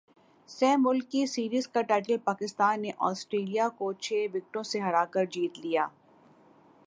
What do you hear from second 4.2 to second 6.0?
وکٹوں سے ہرا کرجیت لیا